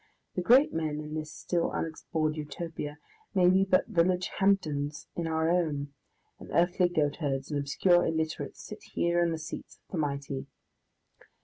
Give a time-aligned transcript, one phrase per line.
[0.33, 2.97] The great men in this still unexplored Utopia
[3.35, 5.93] may be but village Hampdens in our own,
[6.39, 10.47] and earthly goatherds and obscure illiterates sit here in the seats of the mighty.